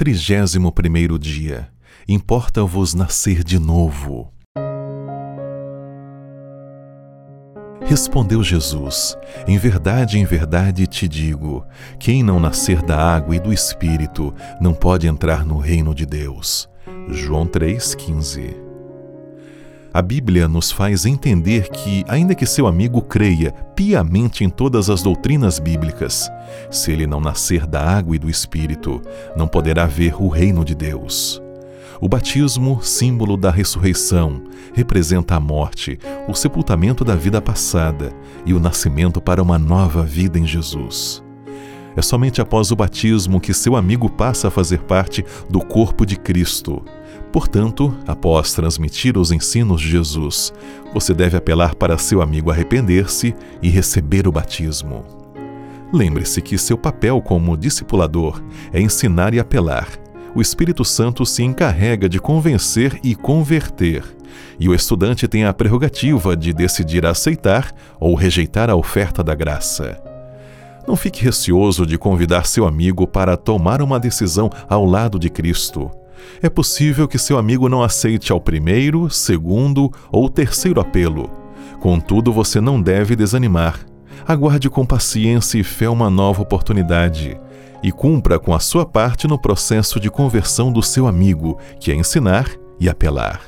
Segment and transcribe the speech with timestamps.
[0.00, 1.68] Trigésimo primeiro dia.
[2.08, 4.32] Importa-vos nascer de novo.
[7.84, 9.14] Respondeu Jesus:
[9.46, 11.66] Em verdade, em verdade te digo:
[11.98, 16.66] quem não nascer da água e do espírito não pode entrar no reino de Deus.
[17.10, 18.69] João 3,15
[19.92, 25.02] A Bíblia nos faz entender que, ainda que seu amigo creia piamente em todas as
[25.02, 26.30] doutrinas bíblicas,
[26.70, 29.02] se ele não nascer da água e do espírito,
[29.36, 31.42] não poderá ver o reino de Deus.
[32.00, 38.12] O batismo, símbolo da ressurreição, representa a morte, o sepultamento da vida passada
[38.46, 41.20] e o nascimento para uma nova vida em Jesus.
[41.96, 46.16] É somente após o batismo que seu amigo passa a fazer parte do corpo de
[46.16, 46.84] Cristo.
[47.32, 50.52] Portanto, após transmitir os ensinos de Jesus,
[50.92, 55.04] você deve apelar para seu amigo arrepender-se e receber o batismo.
[55.92, 59.88] Lembre-se que seu papel como discipulador é ensinar e apelar
[60.34, 64.04] o Espírito Santo se encarrega de convencer e converter,
[64.58, 70.00] e o estudante tem a prerrogativa de decidir aceitar ou rejeitar a oferta da graça.
[70.86, 75.90] Não fique receoso de convidar seu amigo para tomar uma decisão ao lado de Cristo.
[76.42, 81.30] É possível que seu amigo não aceite ao primeiro, segundo ou terceiro apelo.
[81.80, 83.80] Contudo, você não deve desanimar.
[84.26, 87.38] Aguarde com paciência e fé uma nova oportunidade
[87.82, 91.94] e cumpra com a sua parte no processo de conversão do seu amigo, que é
[91.94, 92.46] ensinar
[92.78, 93.40] e apelar.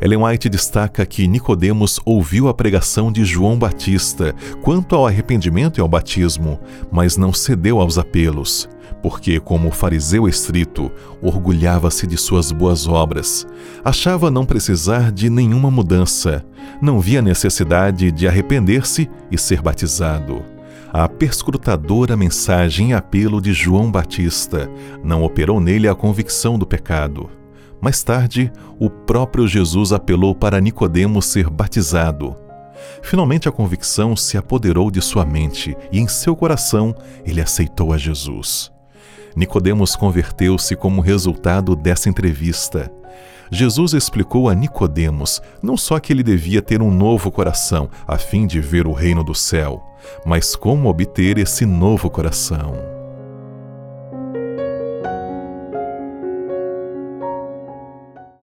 [0.00, 5.80] Ellen White destaca que Nicodemos ouviu a pregação de João Batista quanto ao arrependimento e
[5.80, 8.68] ao batismo, mas não cedeu aos apelos,
[9.02, 10.90] porque, como fariseu estrito,
[11.22, 13.46] orgulhava-se de suas boas obras,
[13.84, 16.44] achava não precisar de nenhuma mudança,
[16.80, 20.42] não via necessidade de arrepender-se e ser batizado.
[20.92, 24.70] A perscrutadora mensagem e apelo de João Batista
[25.04, 27.28] não operou nele a convicção do pecado.
[27.80, 32.34] Mais tarde, o próprio Jesus apelou para Nicodemo ser batizado.
[33.02, 36.94] Finalmente a convicção se apoderou de sua mente e em seu coração
[37.24, 38.72] ele aceitou a Jesus.
[39.38, 42.90] Nicodemos converteu-se como resultado dessa entrevista.
[43.52, 48.48] Jesus explicou a Nicodemos não só que ele devia ter um novo coração a fim
[48.48, 49.80] de ver o reino do céu,
[50.26, 52.97] mas como obter esse novo coração.